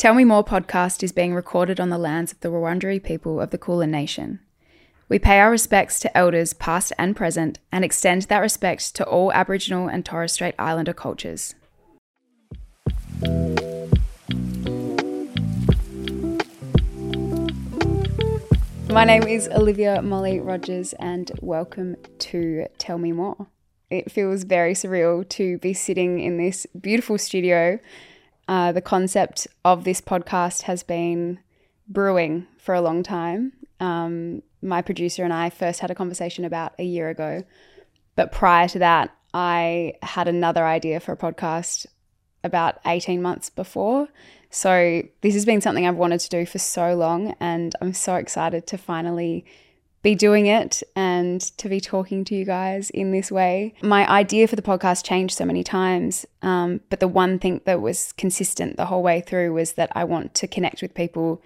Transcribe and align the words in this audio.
Tell 0.00 0.14
Me 0.14 0.24
More 0.24 0.42
podcast 0.42 1.02
is 1.02 1.12
being 1.12 1.34
recorded 1.34 1.78
on 1.78 1.90
the 1.90 1.98
lands 1.98 2.32
of 2.32 2.40
the 2.40 2.48
Wurundjeri 2.48 3.04
people 3.04 3.38
of 3.38 3.50
the 3.50 3.58
Kulin 3.58 3.90
Nation. 3.90 4.40
We 5.10 5.18
pay 5.18 5.38
our 5.40 5.50
respects 5.50 6.00
to 6.00 6.16
elders 6.16 6.54
past 6.54 6.94
and 6.98 7.14
present 7.14 7.58
and 7.70 7.84
extend 7.84 8.22
that 8.22 8.38
respect 8.38 8.96
to 8.96 9.04
all 9.04 9.30
Aboriginal 9.32 9.88
and 9.88 10.02
Torres 10.02 10.32
Strait 10.32 10.54
Islander 10.58 10.94
cultures. 10.94 11.54
My 18.88 19.04
name 19.04 19.24
is 19.24 19.48
Olivia 19.48 20.00
Molly 20.00 20.40
Rogers, 20.40 20.94
and 20.94 21.30
welcome 21.42 21.96
to 22.20 22.64
Tell 22.78 22.96
Me 22.96 23.12
More. 23.12 23.48
It 23.90 24.10
feels 24.10 24.44
very 24.44 24.72
surreal 24.72 25.28
to 25.28 25.58
be 25.58 25.74
sitting 25.74 26.20
in 26.20 26.38
this 26.38 26.66
beautiful 26.80 27.18
studio 27.18 27.78
uh, 28.50 28.72
the 28.72 28.82
concept 28.82 29.46
of 29.64 29.84
this 29.84 30.00
podcast 30.00 30.62
has 30.62 30.82
been 30.82 31.38
brewing 31.86 32.48
for 32.58 32.74
a 32.74 32.80
long 32.80 33.04
time. 33.04 33.52
Um, 33.78 34.42
my 34.60 34.82
producer 34.82 35.22
and 35.22 35.32
I 35.32 35.50
first 35.50 35.78
had 35.78 35.92
a 35.92 35.94
conversation 35.94 36.44
about 36.44 36.72
a 36.76 36.82
year 36.82 37.08
ago. 37.10 37.44
But 38.16 38.32
prior 38.32 38.66
to 38.66 38.80
that, 38.80 39.14
I 39.32 39.94
had 40.02 40.26
another 40.26 40.66
idea 40.66 40.98
for 40.98 41.12
a 41.12 41.16
podcast 41.16 41.86
about 42.42 42.80
18 42.86 43.22
months 43.22 43.50
before. 43.50 44.08
So 44.50 45.04
this 45.20 45.34
has 45.34 45.44
been 45.44 45.60
something 45.60 45.86
I've 45.86 45.94
wanted 45.94 46.18
to 46.18 46.28
do 46.28 46.44
for 46.44 46.58
so 46.58 46.96
long, 46.96 47.36
and 47.38 47.76
I'm 47.80 47.94
so 47.94 48.16
excited 48.16 48.66
to 48.66 48.76
finally 48.76 49.44
be 50.02 50.14
doing 50.14 50.46
it 50.46 50.82
and 50.96 51.40
to 51.58 51.68
be 51.68 51.80
talking 51.80 52.24
to 52.24 52.34
you 52.34 52.44
guys 52.44 52.90
in 52.90 53.12
this 53.12 53.30
way. 53.30 53.74
My 53.82 54.08
idea 54.08 54.48
for 54.48 54.56
the 54.56 54.62
podcast 54.62 55.04
changed 55.04 55.36
so 55.36 55.44
many 55.44 55.62
times, 55.62 56.24
um, 56.42 56.80
but 56.88 57.00
the 57.00 57.08
one 57.08 57.38
thing 57.38 57.60
that 57.66 57.82
was 57.82 58.12
consistent 58.12 58.76
the 58.76 58.86
whole 58.86 59.02
way 59.02 59.20
through 59.20 59.52
was 59.52 59.74
that 59.74 59.92
I 59.94 60.04
want 60.04 60.34
to 60.36 60.46
connect 60.46 60.80
with 60.80 60.94
people 60.94 61.42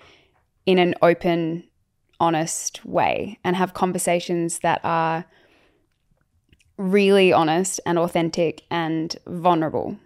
in 0.67 0.79
an 0.79 0.95
open, 1.03 1.65
honest 2.21 2.85
way 2.85 3.39
and 3.43 3.57
have 3.57 3.75
conversations 3.75 4.61
that 4.61 4.81
are 4.85 5.25
really 6.77 7.33
honest 7.33 7.81
and 7.85 7.99
authentic 7.99 8.63
and 8.71 9.17
vulnerable. 9.27 9.99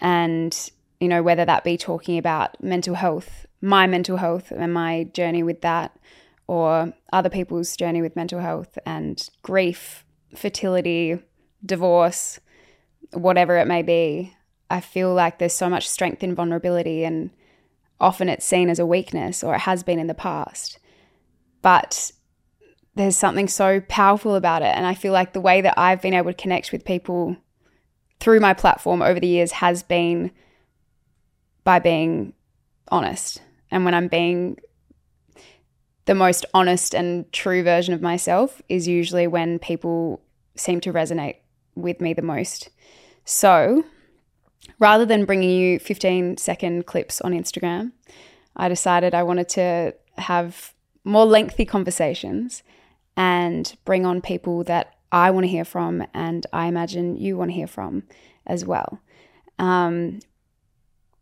And, 0.00 0.70
you 1.00 1.08
know, 1.08 1.22
whether 1.22 1.44
that 1.44 1.62
be 1.62 1.76
talking 1.76 2.18
about 2.18 2.62
mental 2.62 2.96
health, 2.96 3.46
my 3.60 3.86
mental 3.86 4.16
health 4.16 4.50
and 4.50 4.74
my 4.74 5.04
journey 5.14 5.42
with 5.42 5.60
that 5.62 5.96
or 6.46 6.92
other 7.12 7.28
people's 7.28 7.76
journey 7.76 8.02
with 8.02 8.16
mental 8.16 8.40
health 8.40 8.78
and 8.86 9.28
grief, 9.42 10.04
fertility, 10.34 11.18
divorce, 11.64 12.38
whatever 13.12 13.56
it 13.56 13.66
may 13.66 13.82
be, 13.82 14.32
I 14.70 14.80
feel 14.80 15.14
like 15.14 15.38
there's 15.38 15.54
so 15.54 15.68
much 15.68 15.88
strength 15.88 16.22
in 16.22 16.34
vulnerability, 16.34 17.04
and 17.04 17.30
often 18.00 18.28
it's 18.28 18.44
seen 18.44 18.68
as 18.68 18.78
a 18.78 18.86
weakness 18.86 19.42
or 19.42 19.54
it 19.54 19.60
has 19.60 19.82
been 19.82 19.98
in 19.98 20.06
the 20.06 20.14
past. 20.14 20.78
But 21.62 22.12
there's 22.94 23.16
something 23.16 23.48
so 23.48 23.80
powerful 23.80 24.34
about 24.34 24.62
it. 24.62 24.74
And 24.74 24.86
I 24.86 24.94
feel 24.94 25.12
like 25.12 25.32
the 25.32 25.40
way 25.40 25.60
that 25.60 25.78
I've 25.78 26.02
been 26.02 26.14
able 26.14 26.32
to 26.32 26.36
connect 26.42 26.72
with 26.72 26.84
people 26.84 27.36
through 28.20 28.40
my 28.40 28.54
platform 28.54 29.02
over 29.02 29.20
the 29.20 29.26
years 29.26 29.52
has 29.52 29.82
been 29.82 30.30
by 31.64 31.78
being 31.78 32.32
honest. 32.88 33.42
And 33.70 33.84
when 33.84 33.94
I'm 33.94 34.08
being 34.08 34.58
the 36.06 36.14
most 36.14 36.46
honest 36.54 36.94
and 36.94 37.30
true 37.32 37.62
version 37.62 37.92
of 37.92 38.00
myself 38.00 38.62
is 38.68 38.88
usually 38.88 39.26
when 39.26 39.58
people 39.58 40.22
seem 40.54 40.80
to 40.80 40.92
resonate 40.92 41.36
with 41.74 42.00
me 42.00 42.14
the 42.14 42.22
most. 42.22 42.70
So, 43.24 43.84
rather 44.78 45.04
than 45.04 45.24
bringing 45.24 45.50
you 45.50 45.78
15 45.78 46.38
second 46.38 46.86
clips 46.86 47.20
on 47.20 47.32
Instagram, 47.32 47.92
I 48.56 48.68
decided 48.68 49.14
I 49.14 49.24
wanted 49.24 49.48
to 49.50 49.94
have 50.16 50.72
more 51.04 51.26
lengthy 51.26 51.64
conversations 51.64 52.62
and 53.16 53.76
bring 53.84 54.06
on 54.06 54.20
people 54.20 54.64
that 54.64 54.94
I 55.12 55.30
want 55.30 55.44
to 55.44 55.48
hear 55.48 55.64
from 55.64 56.06
and 56.14 56.46
I 56.52 56.66
imagine 56.66 57.16
you 57.16 57.36
want 57.36 57.50
to 57.50 57.54
hear 57.54 57.66
from 57.66 58.04
as 58.46 58.64
well. 58.64 59.00
Um, 59.58 60.20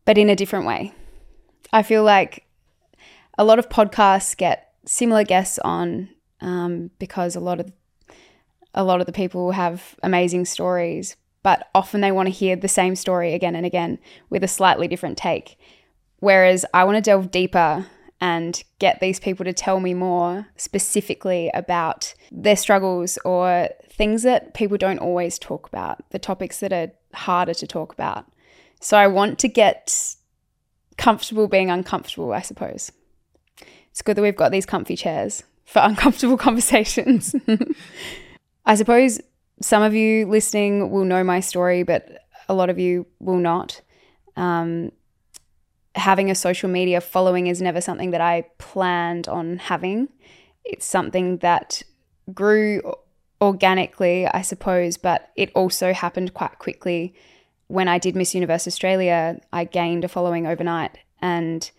but 0.04 0.18
in 0.18 0.28
a 0.28 0.36
different 0.36 0.66
way. 0.66 0.92
I 1.72 1.82
feel 1.82 2.02
like 2.04 2.46
a 3.38 3.44
lot 3.44 3.58
of 3.58 3.68
podcasts 3.68 4.36
get 4.36 4.63
similar 4.86 5.24
guests 5.24 5.58
on 5.60 6.08
um, 6.40 6.90
because 6.98 7.36
a 7.36 7.40
lot 7.40 7.60
of 7.60 7.72
a 8.74 8.84
lot 8.84 9.00
of 9.00 9.06
the 9.06 9.12
people 9.12 9.52
have 9.52 9.94
amazing 10.02 10.44
stories, 10.44 11.16
but 11.42 11.68
often 11.74 12.00
they 12.00 12.10
want 12.10 12.26
to 12.26 12.32
hear 12.32 12.56
the 12.56 12.68
same 12.68 12.96
story 12.96 13.32
again 13.32 13.54
and 13.54 13.64
again 13.64 13.98
with 14.30 14.42
a 14.42 14.48
slightly 14.48 14.88
different 14.88 15.16
take. 15.16 15.56
Whereas 16.18 16.64
I 16.74 16.82
want 16.84 16.96
to 16.96 17.00
delve 17.00 17.30
deeper 17.30 17.86
and 18.20 18.62
get 18.78 19.00
these 19.00 19.20
people 19.20 19.44
to 19.44 19.52
tell 19.52 19.80
me 19.80 19.94
more 19.94 20.48
specifically 20.56 21.50
about 21.54 22.14
their 22.32 22.56
struggles 22.56 23.18
or 23.24 23.68
things 23.88 24.22
that 24.22 24.54
people 24.54 24.76
don't 24.76 24.98
always 24.98 25.38
talk 25.38 25.68
about, 25.68 26.10
the 26.10 26.18
topics 26.18 26.60
that 26.60 26.72
are 26.72 26.90
harder 27.12 27.54
to 27.54 27.66
talk 27.66 27.92
about. 27.92 28.24
So 28.80 28.96
I 28.96 29.06
want 29.06 29.38
to 29.40 29.48
get 29.48 30.16
comfortable 30.96 31.48
being 31.48 31.70
uncomfortable, 31.70 32.32
I 32.32 32.40
suppose. 32.40 32.90
It's 33.94 34.02
good 34.02 34.16
that 34.16 34.22
we've 34.22 34.34
got 34.34 34.50
these 34.50 34.66
comfy 34.66 34.96
chairs 34.96 35.44
for 35.64 35.78
uncomfortable 35.82 36.36
conversations. 36.36 37.32
I 38.66 38.74
suppose 38.74 39.20
some 39.60 39.84
of 39.84 39.94
you 39.94 40.26
listening 40.26 40.90
will 40.90 41.04
know 41.04 41.22
my 41.22 41.38
story, 41.38 41.84
but 41.84 42.26
a 42.48 42.54
lot 42.54 42.70
of 42.70 42.78
you 42.80 43.06
will 43.20 43.36
not. 43.36 43.80
Um, 44.34 44.90
having 45.94 46.28
a 46.28 46.34
social 46.34 46.68
media 46.68 47.00
following 47.00 47.46
is 47.46 47.62
never 47.62 47.80
something 47.80 48.10
that 48.10 48.20
I 48.20 48.46
planned 48.58 49.28
on 49.28 49.58
having. 49.58 50.08
It's 50.64 50.86
something 50.86 51.36
that 51.36 51.84
grew 52.32 52.82
organically, 53.40 54.26
I 54.26 54.42
suppose, 54.42 54.96
but 54.96 55.30
it 55.36 55.52
also 55.54 55.92
happened 55.92 56.34
quite 56.34 56.58
quickly. 56.58 57.14
When 57.68 57.86
I 57.86 57.98
did 57.98 58.16
Miss 58.16 58.34
Universe 58.34 58.66
Australia, 58.66 59.38
I 59.52 59.62
gained 59.62 60.02
a 60.02 60.08
following 60.08 60.48
overnight. 60.48 60.98
And 61.22 61.70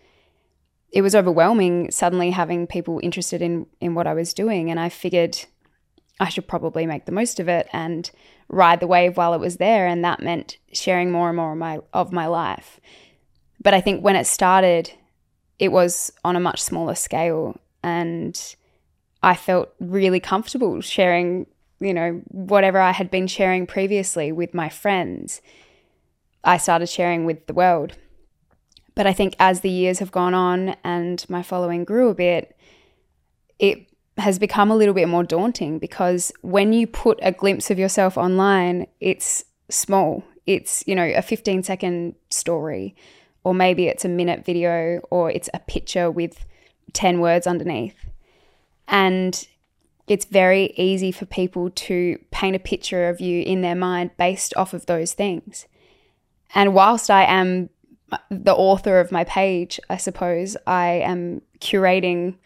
it 0.96 1.02
was 1.02 1.14
overwhelming 1.14 1.90
suddenly 1.90 2.30
having 2.30 2.66
people 2.66 3.00
interested 3.02 3.42
in 3.42 3.66
in 3.82 3.94
what 3.94 4.06
I 4.06 4.14
was 4.14 4.32
doing 4.32 4.70
and 4.70 4.80
I 4.80 4.88
figured 4.88 5.44
I 6.18 6.30
should 6.30 6.48
probably 6.48 6.86
make 6.86 7.04
the 7.04 7.12
most 7.12 7.38
of 7.38 7.50
it 7.50 7.68
and 7.70 8.10
ride 8.48 8.80
the 8.80 8.86
wave 8.86 9.18
while 9.18 9.34
it 9.34 9.38
was 9.38 9.58
there 9.58 9.86
and 9.86 10.02
that 10.02 10.22
meant 10.22 10.56
sharing 10.72 11.12
more 11.12 11.28
and 11.28 11.36
more 11.36 11.52
of 11.52 11.58
my 11.58 11.80
of 11.92 12.14
my 12.14 12.26
life. 12.26 12.80
But 13.62 13.74
I 13.74 13.82
think 13.82 14.02
when 14.02 14.16
it 14.16 14.26
started 14.26 14.90
it 15.58 15.70
was 15.70 16.10
on 16.24 16.34
a 16.34 16.40
much 16.40 16.62
smaller 16.62 16.94
scale 16.94 17.60
and 17.82 18.56
I 19.22 19.34
felt 19.36 19.74
really 19.78 20.20
comfortable 20.20 20.80
sharing, 20.80 21.46
you 21.78 21.92
know, 21.92 22.22
whatever 22.28 22.80
I 22.80 22.92
had 22.92 23.10
been 23.10 23.26
sharing 23.26 23.66
previously 23.66 24.32
with 24.32 24.54
my 24.54 24.70
friends. 24.70 25.42
I 26.42 26.56
started 26.56 26.88
sharing 26.88 27.26
with 27.26 27.46
the 27.48 27.54
world. 27.54 27.98
But 28.96 29.06
I 29.06 29.12
think 29.12 29.36
as 29.38 29.60
the 29.60 29.70
years 29.70 30.00
have 30.00 30.10
gone 30.10 30.34
on 30.34 30.74
and 30.82 31.24
my 31.28 31.42
following 31.42 31.84
grew 31.84 32.08
a 32.08 32.14
bit, 32.14 32.56
it 33.58 33.86
has 34.18 34.38
become 34.38 34.70
a 34.70 34.76
little 34.76 34.94
bit 34.94 35.08
more 35.08 35.22
daunting 35.22 35.78
because 35.78 36.32
when 36.40 36.72
you 36.72 36.86
put 36.86 37.18
a 37.22 37.30
glimpse 37.30 37.70
of 37.70 37.78
yourself 37.78 38.16
online, 38.16 38.86
it's 38.98 39.44
small. 39.68 40.24
It's, 40.46 40.82
you 40.86 40.94
know, 40.94 41.04
a 41.14 41.20
15 41.20 41.62
second 41.62 42.14
story, 42.30 42.96
or 43.44 43.52
maybe 43.52 43.86
it's 43.86 44.04
a 44.04 44.08
minute 44.08 44.44
video, 44.44 45.00
or 45.10 45.30
it's 45.30 45.50
a 45.52 45.58
picture 45.58 46.10
with 46.10 46.46
10 46.94 47.20
words 47.20 47.46
underneath. 47.46 48.08
And 48.88 49.46
it's 50.08 50.24
very 50.24 50.72
easy 50.76 51.12
for 51.12 51.26
people 51.26 51.68
to 51.70 52.18
paint 52.30 52.56
a 52.56 52.60
picture 52.60 53.08
of 53.08 53.20
you 53.20 53.42
in 53.42 53.60
their 53.60 53.74
mind 53.74 54.12
based 54.16 54.54
off 54.56 54.72
of 54.72 54.86
those 54.86 55.12
things. 55.12 55.66
And 56.54 56.72
whilst 56.72 57.10
I 57.10 57.24
am 57.24 57.68
the 58.30 58.54
author 58.54 59.00
of 59.00 59.12
my 59.12 59.24
page, 59.24 59.80
I 59.90 59.96
suppose. 59.96 60.56
I 60.66 61.02
am 61.04 61.42
curating 61.60 62.36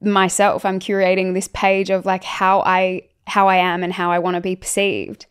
myself. 0.00 0.64
I'm 0.64 0.78
curating 0.78 1.34
this 1.34 1.48
page 1.48 1.90
of 1.90 2.06
like 2.06 2.24
how 2.24 2.60
I 2.60 3.08
how 3.26 3.48
I 3.48 3.56
am 3.56 3.82
and 3.82 3.92
how 3.92 4.10
I 4.10 4.18
want 4.18 4.34
to 4.34 4.40
be 4.40 4.54
perceived. 4.54 5.26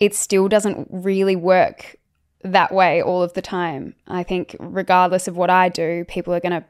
It 0.00 0.14
still 0.14 0.48
doesn't 0.48 0.88
really 0.90 1.36
work 1.36 1.96
that 2.42 2.72
way 2.72 3.02
all 3.02 3.22
of 3.22 3.34
the 3.34 3.42
time. 3.42 3.94
I 4.08 4.22
think 4.22 4.56
regardless 4.58 5.28
of 5.28 5.36
what 5.36 5.50
I 5.50 5.68
do, 5.68 6.04
people 6.08 6.34
are 6.34 6.40
going 6.40 6.60
to 6.60 6.64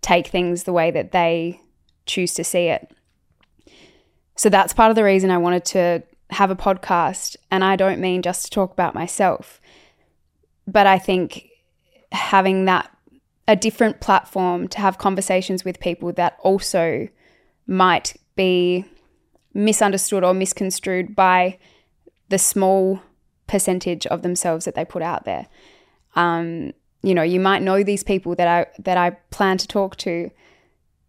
take 0.00 0.28
things 0.28 0.62
the 0.62 0.72
way 0.72 0.90
that 0.90 1.12
they 1.12 1.60
choose 2.06 2.32
to 2.34 2.44
see 2.44 2.68
it. 2.68 2.90
So 4.36 4.48
that's 4.48 4.72
part 4.72 4.90
of 4.90 4.96
the 4.96 5.04
reason 5.04 5.30
I 5.30 5.38
wanted 5.38 5.64
to 5.66 6.02
have 6.30 6.50
a 6.50 6.56
podcast 6.56 7.36
and 7.50 7.64
I 7.64 7.76
don't 7.76 8.00
mean 8.00 8.22
just 8.22 8.44
to 8.44 8.50
talk 8.50 8.72
about 8.72 8.94
myself 8.94 9.60
but 10.68 10.86
I 10.86 10.98
think 10.98 11.48
having 12.12 12.66
that 12.66 12.94
a 13.48 13.56
different 13.56 14.00
platform 14.00 14.68
to 14.68 14.78
have 14.78 14.98
conversations 14.98 15.64
with 15.64 15.80
people 15.80 16.12
that 16.12 16.36
also 16.40 17.08
might 17.66 18.14
be 18.36 18.84
misunderstood 19.54 20.22
or 20.22 20.34
misconstrued 20.34 21.16
by 21.16 21.58
the 22.28 22.38
small 22.38 23.00
percentage 23.46 24.06
of 24.08 24.20
themselves 24.20 24.66
that 24.66 24.74
they 24.74 24.84
put 24.84 25.00
out 25.00 25.24
there. 25.24 25.48
Um, 26.14 26.72
you 27.02 27.14
know, 27.14 27.22
you 27.22 27.40
might 27.40 27.62
know 27.62 27.82
these 27.82 28.04
people 28.04 28.34
that 28.34 28.46
I 28.46 28.66
that 28.82 28.98
I 28.98 29.10
plan 29.30 29.56
to 29.58 29.66
talk 29.66 29.96
to 29.98 30.30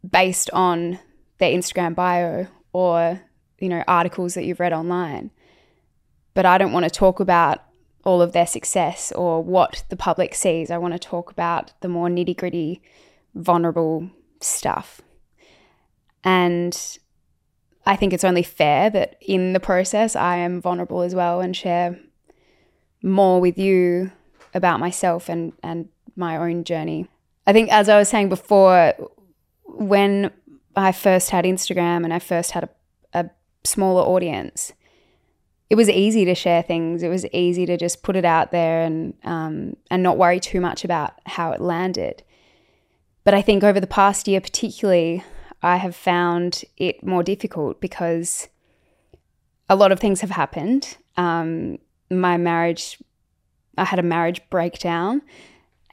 based 0.10 0.50
on 0.52 1.00
their 1.40 1.52
Instagram 1.52 1.94
bio 1.94 2.48
or 2.72 3.22
you 3.60 3.68
know 3.68 3.84
articles 3.86 4.36
that 4.36 4.46
you've 4.46 4.62
read 4.62 4.72
online. 4.72 5.32
But 6.34 6.46
I 6.46 6.58
don't 6.58 6.72
want 6.72 6.86
to 6.86 6.90
talk 6.90 7.20
about 7.20 7.60
all 8.06 8.22
of 8.22 8.32
their 8.32 8.48
success 8.48 9.12
or 9.12 9.44
what 9.44 9.84
the 9.90 9.96
public 9.96 10.34
sees. 10.34 10.72
I 10.72 10.78
want 10.78 10.94
to 10.94 11.00
talk 11.00 11.32
about 11.32 11.74
the 11.82 11.88
more 11.88 12.08
nitty 12.08 12.38
gritty, 12.38 12.82
vulnerable 13.36 14.10
stuff. 14.42 15.02
And 16.24 16.98
I 17.86 17.96
think 17.96 18.14
it's 18.14 18.24
only 18.24 18.44
fair 18.44 18.90
that 18.90 19.18
in 19.22 19.54
the 19.54 19.60
process 19.60 20.16
I 20.16 20.38
am 20.38 20.62
vulnerable 20.62 21.02
as 21.02 21.16
well 21.16 21.42
and 21.42 21.56
share 21.56 22.00
more 23.02 23.40
with 23.40 23.58
you 23.58 24.12
about 24.54 24.80
myself 24.80 25.30
and, 25.30 25.54
and 25.64 25.90
my 26.16 26.38
own 26.38 26.64
journey. 26.64 27.08
I 27.48 27.54
think, 27.54 27.72
as 27.72 27.90
I 27.90 27.98
was 27.98 28.10
saying 28.10 28.30
before, 28.30 28.94
when 29.64 30.32
I 30.76 30.92
first 30.92 31.30
had 31.30 31.46
Instagram 31.46 32.04
and 32.04 32.14
I 32.14 32.20
first 32.20 32.52
had 32.52 32.66
a, 32.66 32.70
a 33.14 33.30
smaller 33.64 34.04
audience, 34.04 34.74
it 35.70 35.76
was 35.76 35.90
easy 35.90 36.26
to 36.26 36.34
share 36.34 36.64
things. 36.64 37.04
It 37.04 37.10
was 37.10 37.26
easy 37.28 37.66
to 37.68 37.78
just 37.78 38.02
put 38.02 38.16
it 38.16 38.26
out 38.26 38.52
there 38.52 38.82
and 38.82 39.14
um, 39.24 39.76
and 39.92 40.02
not 40.02 40.18
worry 40.18 40.40
too 40.40 40.60
much 40.60 40.84
about 40.84 41.14
how 41.26 41.52
it 41.52 41.62
landed. 41.62 42.24
But 43.24 43.34
I 43.34 43.42
think 43.42 43.64
over 43.64 43.80
the 43.80 43.88
past 43.88 44.28
year, 44.28 44.42
particularly, 44.42 45.24
I 45.62 45.78
have 45.78 45.96
found 45.96 46.64
it 46.78 47.04
more 47.06 47.22
difficult 47.22 47.80
because 47.82 48.48
a 49.70 49.76
lot 49.76 49.92
of 49.92 50.00
things 50.00 50.22
have 50.22 50.32
happened. 50.32 50.98
Um, 51.18 51.78
my 52.10 52.38
marriage, 52.38 52.98
I 53.78 53.86
had 53.86 54.00
a 54.00 54.04
marriage 54.04 54.42
breakdown, 54.50 55.22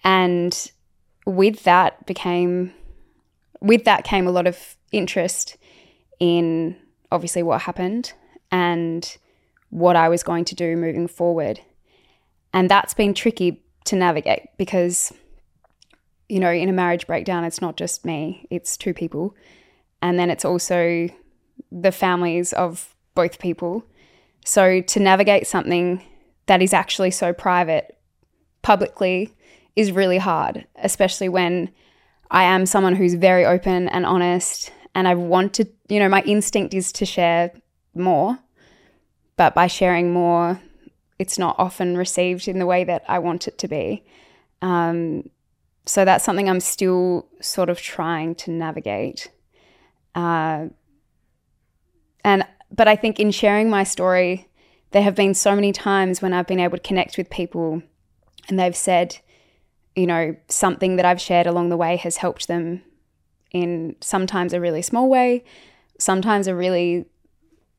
and 0.03 0.71
with 1.27 1.65
that 1.65 2.07
became, 2.07 2.73
with 3.61 3.85
that 3.85 4.05
came 4.05 4.27
a 4.27 4.31
lot 4.31 4.47
of 4.47 4.77
interest 4.93 5.59
in 6.19 6.77
obviously 7.13 7.43
what 7.43 7.61
happened 7.61 8.15
and 8.51 9.19
what 9.71 9.97
I 9.97 10.09
was 10.09 10.23
going 10.23 10.45
to 10.47 10.55
do 10.55 10.77
moving 10.77 11.09
forward. 11.09 11.61
And 12.53 12.71
that's 12.71 12.95
been 12.95 13.15
tricky 13.15 13.63
to 13.85 13.97
navigate 13.97 14.49
because, 14.57 15.13
you 16.29 16.41
know, 16.41 16.51
in 16.51 16.69
a 16.69 16.73
marriage 16.73 17.07
breakdown, 17.07 17.45
it's 17.45 17.61
not 17.61 17.77
just 17.77 18.05
me, 18.05 18.47
it's 18.51 18.77
two 18.77 18.95
people. 18.95 19.35
And 20.03 20.19
then 20.19 20.31
it's 20.31 20.45
also 20.45 21.09
the 21.73 21.93
families 21.93 22.53
of 22.53 22.95
both 23.15 23.39
people. 23.39 23.85
So 24.45 24.81
to 24.81 25.01
navigate 25.01 25.47
something 25.47 26.05
that 26.47 26.63
is 26.63 26.73
actually 26.73 27.11
so 27.11 27.33
private 27.33 27.99
publicly 28.63 29.35
is 29.75 29.93
really 29.93 30.19
hard, 30.19 30.67
especially 30.77 31.29
when 31.29 31.71
I 32.31 32.45
am 32.45 32.67
someone 32.67 32.95
who's 32.95 33.15
very 33.15 33.45
open 33.45 33.89
and 33.89 34.07
honest. 34.07 34.73
And 34.95 35.07
I 35.07 35.15
want 35.15 35.55
to, 35.55 35.69
you 35.89 35.99
know, 35.99 36.09
my 36.09 36.23
instinct 36.23 36.73
is 36.75 36.93
to 36.93 37.05
share 37.05 37.53
more 37.95 38.39
but 39.37 39.55
by 39.55 39.67
sharing 39.67 40.13
more, 40.13 40.61
it's 41.19 41.39
not 41.39 41.57
often 41.59 41.97
received 41.97 42.49
in 42.49 42.59
the 42.59 42.67
way 42.67 42.85
that 42.85 43.05
I 43.09 43.19
want 43.19 43.49
it 43.49 43.59
to 43.59 43.69
be. 43.69 44.05
Um, 44.63 45.31
so 45.85 46.05
that's 46.05 46.25
something 46.25 46.49
I'm 46.49 46.61
still 46.61 47.27
sort 47.41 47.71
of 47.71 47.81
trying 47.81 48.35
to 48.37 48.51
navigate. 48.51 49.31
Uh, 50.15 50.67
and 52.25 52.45
but 52.73 52.89
I 52.89 52.97
think 52.97 53.21
in 53.21 53.31
sharing 53.31 53.71
my 53.71 53.85
story, 53.85 54.49
there 54.91 55.03
have 55.03 55.15
been 55.15 55.35
so 55.35 55.55
many 55.55 55.73
times 55.73 56.21
when 56.21 56.33
I've 56.33 56.49
been 56.49 56.59
able 56.61 56.79
to 56.79 56.83
connect 56.83 57.17
with 57.17 57.31
people, 57.31 57.83
and 58.49 58.59
they've 58.59 58.77
said, 58.77 59.19
you 59.95 60.07
know, 60.07 60.35
something 60.49 60.97
that 60.97 61.05
I've 61.05 61.21
shared 61.21 61.47
along 61.47 61.69
the 61.69 61.77
way 61.77 61.97
has 61.97 62.17
helped 62.17 62.49
them 62.49 62.83
in 63.53 63.95
sometimes 64.01 64.53
a 64.53 64.61
really 64.61 64.83
small 64.83 65.09
way, 65.09 65.45
sometimes 65.99 66.49
a 66.49 66.55
really 66.55 67.07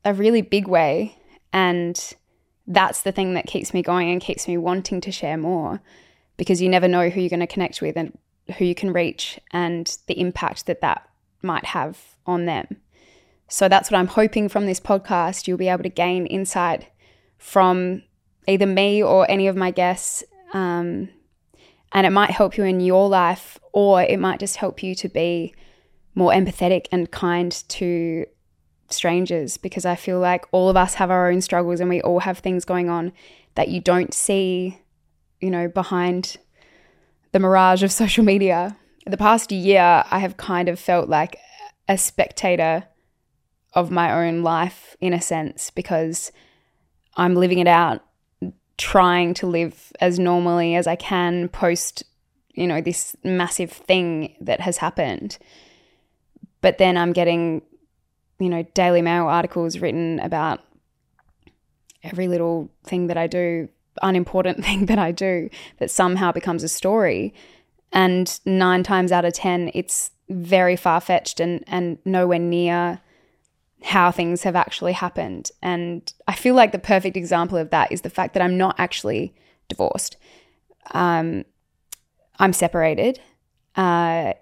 a 0.04 0.14
really 0.14 0.40
big 0.40 0.66
way 0.66 1.17
and 1.52 2.14
that's 2.66 3.02
the 3.02 3.12
thing 3.12 3.34
that 3.34 3.46
keeps 3.46 3.72
me 3.72 3.82
going 3.82 4.10
and 4.10 4.20
keeps 4.20 4.46
me 4.46 4.56
wanting 4.56 5.00
to 5.00 5.12
share 5.12 5.36
more 5.38 5.80
because 6.36 6.60
you 6.60 6.68
never 6.68 6.86
know 6.86 7.08
who 7.08 7.20
you're 7.20 7.30
going 7.30 7.40
to 7.40 7.46
connect 7.46 7.80
with 7.80 7.96
and 7.96 8.16
who 8.56 8.64
you 8.64 8.74
can 8.74 8.92
reach 8.92 9.38
and 9.52 9.98
the 10.06 10.20
impact 10.20 10.66
that 10.66 10.80
that 10.80 11.08
might 11.42 11.64
have 11.64 11.98
on 12.26 12.44
them. 12.44 12.66
So 13.48 13.68
that's 13.68 13.90
what 13.90 13.98
I'm 13.98 14.06
hoping 14.06 14.48
from 14.48 14.66
this 14.66 14.80
podcast. 14.80 15.46
You'll 15.46 15.58
be 15.58 15.68
able 15.68 15.82
to 15.82 15.88
gain 15.88 16.26
insight 16.26 16.88
from 17.38 18.02
either 18.46 18.66
me 18.66 19.02
or 19.02 19.30
any 19.30 19.46
of 19.46 19.56
my 19.56 19.70
guests. 19.70 20.22
Um, 20.52 21.08
and 21.92 22.06
it 22.06 22.10
might 22.10 22.30
help 22.30 22.58
you 22.58 22.64
in 22.64 22.80
your 22.80 23.08
life, 23.08 23.58
or 23.72 24.02
it 24.02 24.18
might 24.18 24.40
just 24.40 24.56
help 24.56 24.82
you 24.82 24.94
to 24.96 25.08
be 25.08 25.54
more 26.14 26.32
empathetic 26.32 26.86
and 26.92 27.10
kind 27.10 27.50
to 27.68 28.26
strangers 28.88 29.56
because 29.56 29.84
I 29.84 29.94
feel 29.94 30.18
like 30.18 30.46
all 30.52 30.68
of 30.68 30.76
us 30.76 30.94
have 30.94 31.10
our 31.10 31.30
own 31.30 31.40
struggles 31.40 31.80
and 31.80 31.88
we 31.88 32.00
all 32.02 32.20
have 32.20 32.38
things 32.38 32.64
going 32.64 32.88
on 32.88 33.12
that 33.54 33.68
you 33.68 33.80
don't 33.80 34.14
see, 34.14 34.78
you 35.40 35.50
know, 35.50 35.68
behind 35.68 36.36
the 37.32 37.38
mirage 37.38 37.82
of 37.82 37.92
social 38.02 38.24
media. 38.24 38.76
The 39.06 39.16
past 39.16 39.52
year, 39.52 40.04
I 40.10 40.18
have 40.18 40.36
kind 40.36 40.68
of 40.68 40.78
felt 40.78 41.08
like 41.08 41.36
a 41.88 41.96
spectator 41.96 42.84
of 43.74 43.90
my 43.90 44.26
own 44.26 44.42
life 44.42 44.96
in 45.00 45.12
a 45.12 45.20
sense 45.20 45.70
because 45.70 46.32
I'm 47.16 47.34
living 47.34 47.58
it 47.58 47.66
out, 47.66 48.02
trying 48.76 49.34
to 49.34 49.46
live 49.46 49.92
as 50.00 50.18
normally 50.18 50.74
as 50.74 50.86
I 50.86 50.96
can 50.96 51.48
post, 51.48 52.04
you 52.52 52.66
know, 52.66 52.80
this 52.80 53.16
massive 53.24 53.72
thing 53.72 54.36
that 54.40 54.60
has 54.60 54.78
happened. 54.78 55.38
But 56.60 56.78
then 56.78 56.96
I'm 56.96 57.12
getting 57.12 57.62
you 58.38 58.48
know, 58.48 58.62
Daily 58.74 59.02
Mail 59.02 59.26
articles 59.26 59.78
written 59.78 60.20
about 60.20 60.60
every 62.02 62.28
little 62.28 62.70
thing 62.84 63.08
that 63.08 63.16
I 63.16 63.26
do, 63.26 63.68
unimportant 64.02 64.64
thing 64.64 64.86
that 64.86 64.98
I 64.98 65.12
do, 65.12 65.50
that 65.78 65.90
somehow 65.90 66.32
becomes 66.32 66.62
a 66.62 66.68
story. 66.68 67.34
And 67.92 68.38
nine 68.44 68.82
times 68.82 69.12
out 69.12 69.24
of 69.24 69.32
10, 69.32 69.70
it's 69.74 70.10
very 70.28 70.76
far 70.76 71.00
fetched 71.00 71.40
and, 71.40 71.64
and 71.66 71.98
nowhere 72.04 72.38
near 72.38 73.00
how 73.82 74.10
things 74.10 74.42
have 74.42 74.56
actually 74.56 74.92
happened. 74.92 75.50
And 75.62 76.12
I 76.26 76.34
feel 76.34 76.54
like 76.54 76.72
the 76.72 76.78
perfect 76.78 77.16
example 77.16 77.56
of 77.56 77.70
that 77.70 77.92
is 77.92 78.02
the 78.02 78.10
fact 78.10 78.34
that 78.34 78.42
I'm 78.42 78.58
not 78.58 78.74
actually 78.78 79.34
divorced. 79.68 80.16
Um, 80.92 81.44
I'm 82.38 82.52
separated. 82.52 83.20
Uh, 83.76 84.34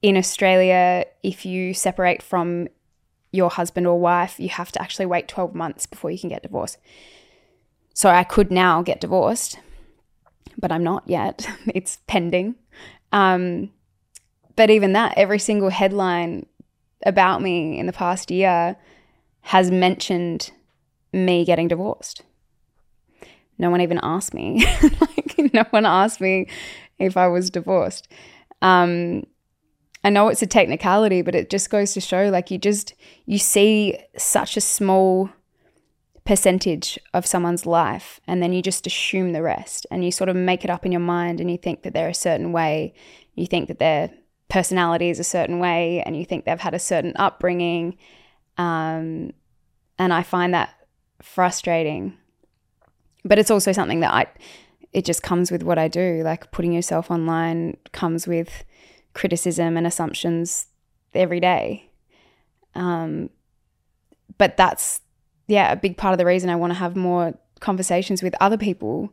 in 0.00 0.16
Australia, 0.16 1.06
if 1.22 1.44
you 1.44 1.74
separate 1.74 2.22
from 2.22 2.68
your 3.34 3.50
husband 3.50 3.86
or 3.86 3.98
wife, 3.98 4.38
you 4.38 4.48
have 4.48 4.70
to 4.72 4.80
actually 4.80 5.06
wait 5.06 5.28
12 5.28 5.54
months 5.54 5.86
before 5.86 6.10
you 6.10 6.18
can 6.18 6.28
get 6.28 6.42
divorced. 6.42 6.78
So 7.92 8.08
I 8.08 8.24
could 8.24 8.50
now 8.50 8.82
get 8.82 9.00
divorced, 9.00 9.58
but 10.58 10.70
I'm 10.72 10.84
not 10.84 11.04
yet. 11.06 11.46
It's 11.74 11.98
pending. 12.06 12.54
Um, 13.12 13.70
but 14.56 14.70
even 14.70 14.92
that, 14.92 15.14
every 15.16 15.38
single 15.38 15.70
headline 15.70 16.46
about 17.04 17.42
me 17.42 17.78
in 17.78 17.86
the 17.86 17.92
past 17.92 18.30
year 18.30 18.76
has 19.40 19.70
mentioned 19.70 20.52
me 21.12 21.44
getting 21.44 21.68
divorced. 21.68 22.22
No 23.58 23.70
one 23.70 23.80
even 23.80 24.00
asked 24.02 24.34
me. 24.34 24.64
like, 25.00 25.52
no 25.52 25.64
one 25.70 25.86
asked 25.86 26.20
me 26.20 26.48
if 26.98 27.16
I 27.16 27.28
was 27.28 27.50
divorced. 27.50 28.08
Um, 28.62 29.24
I 30.04 30.10
know 30.10 30.28
it's 30.28 30.42
a 30.42 30.46
technicality, 30.46 31.22
but 31.22 31.34
it 31.34 31.48
just 31.48 31.70
goes 31.70 31.94
to 31.94 32.00
show 32.00 32.28
like 32.28 32.50
you 32.50 32.58
just 32.58 32.94
you 33.24 33.38
see 33.38 33.98
such 34.16 34.56
a 34.56 34.60
small 34.60 35.30
percentage 36.24 36.98
of 37.12 37.26
someone's 37.26 37.66
life 37.66 38.20
and 38.26 38.42
then 38.42 38.52
you 38.52 38.62
just 38.62 38.86
assume 38.86 39.32
the 39.32 39.42
rest 39.42 39.86
and 39.90 40.04
you 40.04 40.10
sort 40.10 40.30
of 40.30 40.36
make 40.36 40.64
it 40.64 40.70
up 40.70 40.86
in 40.86 40.92
your 40.92 41.00
mind 41.00 41.40
and 41.40 41.50
you 41.50 41.58
think 41.58 41.82
that 41.82 41.94
they're 41.94 42.08
a 42.08 42.14
certain 42.14 42.52
way. 42.52 42.94
You 43.34 43.46
think 43.46 43.68
that 43.68 43.78
their 43.78 44.10
personality 44.48 45.08
is 45.08 45.18
a 45.18 45.24
certain 45.24 45.58
way 45.58 46.02
and 46.04 46.16
you 46.16 46.24
think 46.24 46.44
they've 46.44 46.60
had 46.60 46.74
a 46.74 46.78
certain 46.78 47.14
upbringing. 47.16 47.96
Um, 48.58 49.32
and 49.98 50.12
I 50.12 50.22
find 50.22 50.52
that 50.54 50.74
frustrating. 51.22 52.16
But 53.24 53.38
it's 53.38 53.50
also 53.50 53.72
something 53.72 54.00
that 54.00 54.12
I 54.12 54.26
it 54.92 55.04
just 55.04 55.22
comes 55.22 55.50
with 55.50 55.62
what 55.62 55.78
I 55.78 55.88
do. 55.88 56.22
Like 56.24 56.52
putting 56.52 56.72
yourself 56.72 57.10
online 57.10 57.76
comes 57.92 58.28
with 58.28 58.64
criticism 59.14 59.76
and 59.76 59.86
assumptions 59.86 60.66
every 61.14 61.40
day. 61.40 61.90
Um, 62.74 63.30
but 64.38 64.56
that's, 64.56 65.00
yeah, 65.46 65.72
a 65.72 65.76
big 65.76 65.96
part 65.96 66.12
of 66.12 66.18
the 66.18 66.26
reason 66.26 66.50
I 66.50 66.56
want 66.56 66.72
to 66.72 66.78
have 66.78 66.96
more 66.96 67.34
conversations 67.60 68.22
with 68.22 68.34
other 68.40 68.58
people 68.58 69.12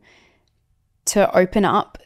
to 1.05 1.33
open 1.35 1.63
up 1.65 1.97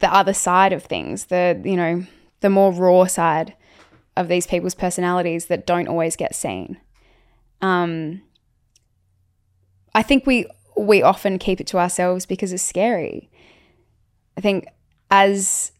the 0.00 0.12
other 0.12 0.32
side 0.32 0.72
of 0.72 0.84
things, 0.84 1.26
the, 1.26 1.60
you 1.64 1.76
know, 1.76 2.06
the 2.40 2.50
more 2.50 2.72
raw 2.72 3.04
side 3.06 3.54
of 4.16 4.28
these 4.28 4.46
people's 4.46 4.74
personalities 4.74 5.46
that 5.46 5.66
don't 5.66 5.88
always 5.88 6.16
get 6.16 6.34
seen. 6.34 6.78
Um, 7.60 8.22
I 9.94 10.02
think 10.02 10.26
we 10.26 10.46
we 10.76 11.02
often 11.02 11.40
keep 11.40 11.60
it 11.60 11.66
to 11.66 11.78
ourselves 11.78 12.24
because 12.24 12.52
it's 12.52 12.62
scary 12.62 13.28
I 14.38 14.40
think 14.40 14.68
as 15.10 15.72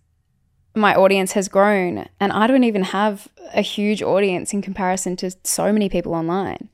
my 0.79 0.95
audience 0.95 1.33
has 1.33 1.49
grown, 1.49 2.09
and 2.21 2.33
I 2.33 2.47
don't 2.47 2.65
even 2.65 2.83
have 2.85 3.29
a 3.55 3.63
huge 3.63 4.03
audience 4.03 4.53
in 4.53 4.63
comparison 4.63 5.17
to 5.17 5.31
so 5.45 5.73
many 5.73 5.89
people 5.89 6.15
online, 6.15 6.69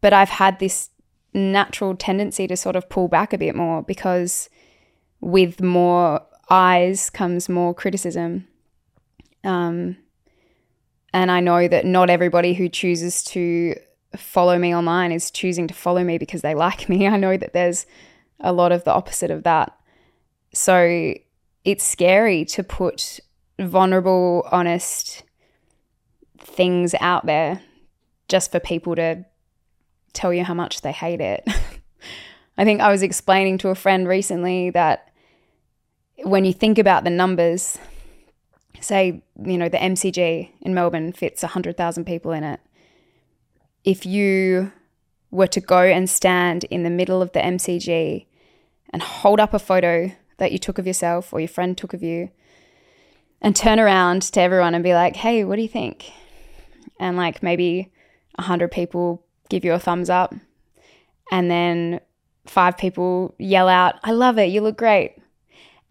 but 0.00 0.12
I've 0.12 0.28
had 0.28 0.58
this 0.58 0.90
natural 1.34 1.94
tendency 1.94 2.46
to 2.46 2.56
sort 2.56 2.76
of 2.76 2.88
pull 2.88 3.08
back 3.08 3.32
a 3.32 3.38
bit 3.38 3.54
more 3.54 3.82
because 3.82 4.48
with 5.20 5.60
more 5.60 6.22
eyes 6.50 7.10
comes 7.10 7.48
more 7.48 7.74
criticism. 7.74 8.46
Um, 9.44 9.96
and 11.12 11.30
I 11.30 11.40
know 11.40 11.68
that 11.68 11.84
not 11.84 12.10
everybody 12.10 12.54
who 12.54 12.68
chooses 12.68 13.22
to 13.24 13.74
follow 14.16 14.58
me 14.58 14.74
online 14.74 15.12
is 15.12 15.30
choosing 15.30 15.66
to 15.68 15.74
follow 15.74 16.02
me 16.02 16.18
because 16.18 16.42
they 16.42 16.54
like 16.54 16.88
me. 16.88 17.06
I 17.08 17.16
know 17.16 17.36
that 17.36 17.52
there's 17.52 17.86
a 18.40 18.52
lot 18.52 18.72
of 18.72 18.84
the 18.84 18.92
opposite 18.92 19.30
of 19.30 19.42
that. 19.44 19.76
So 20.52 21.14
it's 21.68 21.84
scary 21.84 22.46
to 22.46 22.64
put 22.64 23.20
vulnerable, 23.60 24.48
honest 24.50 25.22
things 26.38 26.94
out 26.98 27.26
there 27.26 27.60
just 28.26 28.50
for 28.50 28.58
people 28.58 28.94
to 28.94 29.22
tell 30.14 30.32
you 30.32 30.44
how 30.44 30.54
much 30.54 30.80
they 30.80 30.92
hate 30.92 31.20
it. 31.20 31.46
I 32.56 32.64
think 32.64 32.80
I 32.80 32.90
was 32.90 33.02
explaining 33.02 33.58
to 33.58 33.68
a 33.68 33.74
friend 33.74 34.08
recently 34.08 34.70
that 34.70 35.12
when 36.24 36.46
you 36.46 36.54
think 36.54 36.78
about 36.78 37.04
the 37.04 37.10
numbers, 37.10 37.76
say, 38.80 39.22
you 39.44 39.58
know, 39.58 39.68
the 39.68 39.76
MCG 39.76 40.48
in 40.62 40.72
Melbourne 40.72 41.12
fits 41.12 41.42
100,000 41.42 42.06
people 42.06 42.32
in 42.32 42.44
it. 42.44 42.60
If 43.84 44.06
you 44.06 44.72
were 45.30 45.46
to 45.48 45.60
go 45.60 45.82
and 45.82 46.08
stand 46.08 46.64
in 46.64 46.82
the 46.82 46.90
middle 46.90 47.20
of 47.20 47.32
the 47.32 47.40
MCG 47.40 48.24
and 48.88 49.02
hold 49.02 49.38
up 49.38 49.52
a 49.52 49.58
photo 49.58 50.10
that 50.38 50.52
you 50.52 50.58
took 50.58 50.78
of 50.78 50.86
yourself 50.86 51.32
or 51.32 51.40
your 51.40 51.48
friend 51.48 51.76
took 51.76 51.92
of 51.92 52.02
you 52.02 52.30
and 53.40 53.54
turn 53.54 53.78
around 53.78 54.22
to 54.22 54.40
everyone 54.40 54.74
and 54.74 54.82
be 54.82 54.94
like, 54.94 55.16
hey, 55.16 55.44
what 55.44 55.56
do 55.56 55.62
you 55.62 55.68
think? 55.68 56.10
And 56.98 57.16
like 57.16 57.42
maybe 57.42 57.92
100 58.36 58.70
people 58.70 59.24
give 59.48 59.64
you 59.64 59.72
a 59.72 59.78
thumbs 59.78 60.10
up. 60.10 60.34
And 61.30 61.50
then 61.50 62.00
five 62.46 62.78
people 62.78 63.34
yell 63.38 63.68
out, 63.68 63.96
I 64.02 64.12
love 64.12 64.38
it, 64.38 64.46
you 64.46 64.60
look 64.60 64.78
great. 64.78 65.16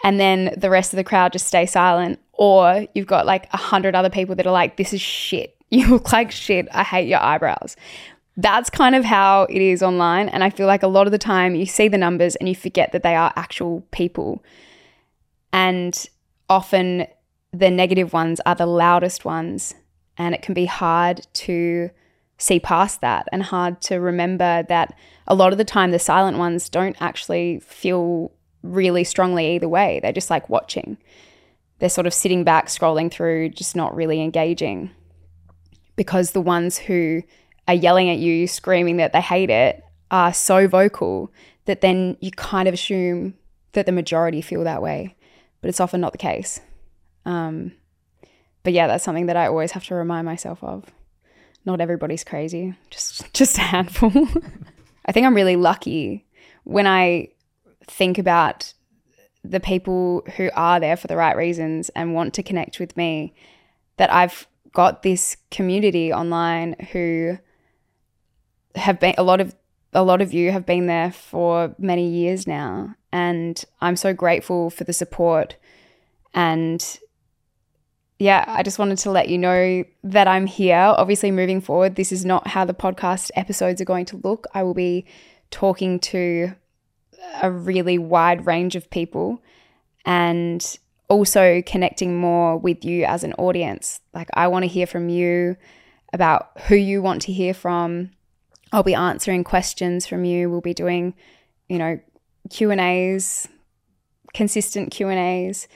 And 0.04 0.20
then 0.20 0.54
the 0.58 0.70
rest 0.70 0.94
of 0.94 0.98
the 0.98 1.04
crowd 1.04 1.34
just 1.34 1.48
stay 1.48 1.66
silent. 1.66 2.20
Or 2.34 2.88
you've 2.94 3.08
got 3.08 3.26
like 3.26 3.48
a 3.52 3.58
hundred 3.58 3.96
other 3.96 4.10
people 4.10 4.36
that 4.36 4.46
are 4.46 4.52
like, 4.52 4.78
this 4.78 4.94
is 4.94 5.02
shit. 5.02 5.54
You 5.70 5.86
look 5.90 6.14
like 6.14 6.32
shit. 6.32 6.70
I 6.72 6.82
hate 6.82 7.10
your 7.10 7.22
eyebrows. 7.22 7.76
That's 8.38 8.70
kind 8.70 8.94
of 8.94 9.04
how 9.04 9.44
it 9.50 9.62
is 9.62 9.82
online. 9.82 10.30
And 10.30 10.44
I 10.44 10.52
feel 10.52 10.68
like 10.68 10.84
a 10.84 10.88
lot 10.88 11.08
of 11.08 11.12
the 11.12 11.18
time 11.18 11.56
you 11.56 11.66
see 11.66 11.88
the 11.88 11.98
numbers 11.98 12.36
and 12.36 12.48
you 12.48 12.56
forget 12.56 12.92
that 12.92 13.02
they 13.02 13.16
are 13.16 13.34
actual 13.36 13.82
people. 13.92 14.44
And 15.52 16.08
often 16.48 17.08
the 17.52 17.72
negative 17.72 18.14
ones 18.14 18.40
are 18.46 18.54
the 18.54 18.68
loudest 18.68 19.26
ones. 19.26 19.74
And 20.18 20.36
it 20.36 20.44
can 20.44 20.54
be 20.54 20.66
hard 20.66 21.26
to 21.34 21.90
see 22.38 22.60
past 22.60 23.02
that 23.02 23.28
and 23.32 23.42
hard 23.42 23.82
to 23.82 23.96
remember 23.96 24.64
that 24.70 24.94
a 25.26 25.34
lot 25.34 25.52
of 25.52 25.58
the 25.58 25.66
time 25.66 25.90
the 25.90 26.00
silent 26.00 26.38
ones 26.38 26.70
don't 26.70 26.96
actually 27.02 27.60
feel 27.62 28.32
really 28.62 29.04
strongly 29.04 29.56
either 29.56 29.68
way. 29.68 30.00
They're 30.00 30.12
just 30.12 30.30
like 30.30 30.50
watching. 30.50 30.98
They're 31.80 31.90
sort 31.90 32.08
of 32.08 32.14
sitting 32.14 32.44
back, 32.44 32.68
scrolling 32.68 33.12
through, 33.12 33.50
just 33.50 33.76
not 33.76 33.96
really 33.96 34.22
engaging. 34.22 34.92
Because 35.96 36.32
the 36.32 36.42
ones 36.42 36.78
who 36.78 37.24
are 37.68 37.74
yelling 37.74 38.10
at 38.10 38.18
you, 38.18 38.48
screaming 38.48 38.98
that 38.98 39.14
they 39.14 39.22
hate 39.22 39.50
it, 39.50 39.84
are 40.10 40.34
so 40.34 40.68
vocal 40.68 41.32
that 41.66 41.82
then 41.82 42.18
you 42.22 42.32
kind 42.32 42.68
of 42.68 42.74
assume 42.74 43.34
that 43.74 43.86
the 43.86 43.92
majority 43.92 44.42
feel 44.42 44.64
that 44.64 44.82
way. 44.82 45.16
But 45.62 45.70
it's 45.70 45.80
often 45.80 46.02
not 46.02 46.12
the 46.12 46.18
case. 46.18 46.60
Um, 47.26 47.74
but 48.64 48.74
yeah, 48.74 48.88
that's 48.88 49.04
something 49.04 49.26
that 49.28 49.38
I 49.38 49.48
always 49.48 49.72
have 49.72 49.86
to 49.86 49.96
remind 49.96 50.26
myself 50.26 50.64
of 50.64 50.86
not 51.66 51.82
everybody's 51.82 52.24
crazy, 52.24 52.76
just 52.90 53.34
just 53.34 53.58
a 53.58 53.62
handful. 53.62 54.12
I 55.06 55.12
think 55.12 55.26
I'm 55.26 55.36
really 55.36 55.56
lucky 55.56 56.26
when 56.64 56.88
I 56.88 57.30
think 57.86 58.18
about 58.18 58.74
the 59.44 59.60
people 59.60 60.24
who 60.36 60.50
are 60.54 60.80
there 60.80 60.98
for 60.98 61.08
the 61.08 61.16
right 61.16 61.36
reasons 61.36 61.90
and 61.90 62.14
want 62.14 62.34
to 62.34 62.44
connect 62.44 62.80
with 62.80 62.96
me 62.98 63.34
that 63.98 64.12
I've 64.12 64.48
got 64.74 65.04
this 65.04 65.38
community 65.50 66.12
online 66.12 66.76
who 66.92 67.38
have 68.78 69.00
been 69.00 69.16
a 69.18 69.24
lot 69.24 69.42
of 69.42 69.56
a 69.94 70.04
lot 70.04 70.22
of 70.22 70.34
you 70.34 70.52
have 70.52 70.66
been 70.66 70.88
there 70.88 71.12
for 71.12 71.74
many 71.80 72.08
years 72.08 72.46
now 72.46 72.94
and 73.12 73.64
I'm 73.82 73.96
so 73.96 74.14
grateful 74.14 74.70
for 74.70 74.84
the 74.84 74.94
support 74.94 75.56
and 76.34 77.00
yeah, 78.20 78.44
I 78.48 78.64
just 78.64 78.80
wanted 78.80 78.98
to 79.00 79.12
let 79.12 79.30
you 79.30 79.38
know 79.38 79.84
that 80.04 80.28
I'm 80.28 80.48
here. 80.48 80.76
Obviously, 80.76 81.30
moving 81.30 81.62
forward, 81.62 81.96
this 81.96 82.12
is 82.12 82.26
not 82.26 82.48
how 82.48 82.66
the 82.66 82.74
podcast 82.74 83.30
episodes 83.36 83.80
are 83.80 83.86
going 83.86 84.06
to 84.06 84.18
look. 84.18 84.48
I 84.54 84.64
will 84.64 84.74
be 84.74 85.06
talking 85.52 86.00
to 86.00 86.56
a 87.42 87.52
really 87.52 87.98
wide 87.98 88.46
range 88.46 88.76
of 88.76 88.90
people 88.90 89.42
and 90.06 90.78
also 91.10 91.62
connecting 91.66 92.18
more 92.18 92.58
with 92.58 92.84
you 92.84 93.06
as 93.06 93.24
an 93.24 93.34
audience. 93.34 94.00
Like, 94.14 94.30
I 94.34 94.48
want 94.48 94.64
to 94.64 94.68
hear 94.68 94.88
from 94.88 95.10
you 95.10 95.56
about 96.12 96.50
who 96.62 96.76
you 96.76 97.02
want 97.02 97.22
to 97.24 97.34
hear 97.34 97.54
from. 97.54 98.12
I'll 98.72 98.84
be 98.84 98.94
answering 98.94 99.44
questions 99.44 100.06
from 100.06 100.26
you. 100.26 100.50
We'll 100.50 100.62
be 100.62 100.74
doing, 100.74 101.14
you 101.70 101.78
know, 101.78 102.00
Q&As, 102.50 103.48
consistent 104.34 104.92
Q&As 104.92 105.68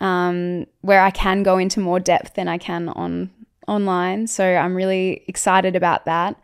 um, 0.00 0.66
where 0.82 1.02
I 1.02 1.10
can 1.10 1.42
go 1.42 1.58
into 1.58 1.80
more 1.80 2.00
depth 2.00 2.34
than 2.34 2.48
I 2.48 2.58
can 2.58 2.88
on 2.90 3.30
online. 3.66 4.26
So 4.26 4.44
I'm 4.44 4.74
really 4.74 5.24
excited 5.26 5.76
about 5.76 6.04
that. 6.04 6.38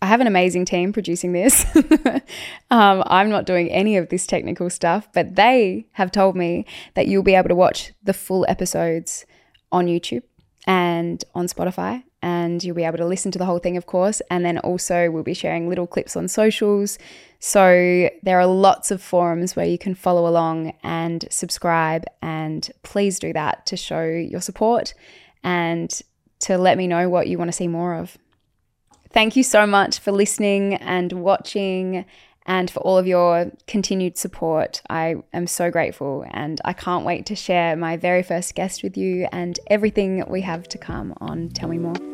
I 0.00 0.06
have 0.06 0.20
an 0.20 0.26
amazing 0.26 0.64
team 0.64 0.92
producing 0.92 1.32
this. 1.32 1.64
um, 2.70 3.02
I'm 3.06 3.30
not 3.30 3.46
doing 3.46 3.70
any 3.70 3.96
of 3.96 4.08
this 4.08 4.26
technical 4.26 4.68
stuff, 4.68 5.08
but 5.12 5.34
they 5.34 5.86
have 5.92 6.10
told 6.10 6.36
me 6.36 6.66
that 6.94 7.06
you'll 7.06 7.22
be 7.22 7.34
able 7.34 7.48
to 7.48 7.54
watch 7.54 7.92
the 8.02 8.12
full 8.12 8.44
episodes 8.48 9.24
on 9.72 9.86
YouTube 9.86 10.22
and 10.66 11.24
on 11.34 11.46
Spotify 11.46 12.02
and 12.24 12.64
you'll 12.64 12.74
be 12.74 12.84
able 12.84 12.96
to 12.96 13.04
listen 13.04 13.30
to 13.32 13.38
the 13.38 13.44
whole 13.44 13.58
thing, 13.58 13.76
of 13.76 13.84
course. 13.84 14.22
And 14.30 14.46
then 14.46 14.56
also, 14.60 15.10
we'll 15.10 15.22
be 15.22 15.34
sharing 15.34 15.68
little 15.68 15.86
clips 15.86 16.16
on 16.16 16.26
socials. 16.26 16.98
So, 17.38 18.08
there 18.22 18.40
are 18.40 18.46
lots 18.46 18.90
of 18.90 19.02
forums 19.02 19.54
where 19.54 19.66
you 19.66 19.76
can 19.76 19.94
follow 19.94 20.26
along 20.26 20.72
and 20.82 21.26
subscribe. 21.28 22.04
And 22.22 22.70
please 22.82 23.18
do 23.18 23.34
that 23.34 23.66
to 23.66 23.76
show 23.76 24.02
your 24.04 24.40
support 24.40 24.94
and 25.42 26.00
to 26.40 26.56
let 26.56 26.78
me 26.78 26.86
know 26.86 27.10
what 27.10 27.28
you 27.28 27.36
want 27.36 27.48
to 27.48 27.52
see 27.52 27.68
more 27.68 27.94
of. 27.94 28.16
Thank 29.10 29.36
you 29.36 29.42
so 29.42 29.66
much 29.66 29.98
for 29.98 30.10
listening 30.10 30.74
and 30.76 31.12
watching 31.12 32.06
and 32.46 32.70
for 32.70 32.80
all 32.80 32.96
of 32.96 33.06
your 33.06 33.52
continued 33.66 34.16
support. 34.16 34.80
I 34.88 35.16
am 35.34 35.46
so 35.46 35.70
grateful 35.70 36.24
and 36.30 36.58
I 36.64 36.72
can't 36.72 37.04
wait 37.04 37.26
to 37.26 37.36
share 37.36 37.76
my 37.76 37.98
very 37.98 38.22
first 38.22 38.54
guest 38.54 38.82
with 38.82 38.96
you 38.96 39.28
and 39.30 39.60
everything 39.66 40.24
we 40.26 40.40
have 40.40 40.66
to 40.68 40.78
come 40.78 41.14
on 41.20 41.50
Tell 41.50 41.68
Me 41.68 41.78
More. 41.78 42.13